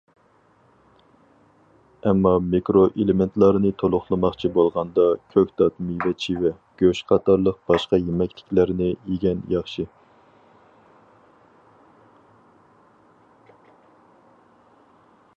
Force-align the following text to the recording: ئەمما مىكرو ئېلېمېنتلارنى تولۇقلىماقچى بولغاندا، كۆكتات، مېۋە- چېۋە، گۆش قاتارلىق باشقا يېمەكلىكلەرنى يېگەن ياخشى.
ئەمما 2.05 2.31
مىكرو 2.53 2.81
ئېلېمېنتلارنى 2.87 3.71
تولۇقلىماقچى 3.81 4.51
بولغاندا، 4.55 5.05
كۆكتات، 5.35 5.77
مېۋە- 5.89 6.13
چېۋە، 6.25 6.53
گۆش 6.83 7.03
قاتارلىق 7.11 7.61
باشقا 7.73 8.01
يېمەكلىكلەرنى 8.07 8.89
يېگەن 8.89 9.45
ياخشى. 9.55 9.87